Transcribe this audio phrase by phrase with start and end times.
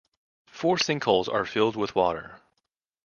[0.47, 2.41] Four sinkholes are filled with water.